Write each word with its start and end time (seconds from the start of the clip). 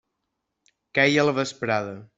Queia 0.99 1.27
la 1.29 1.37
vesprada. 1.43 1.99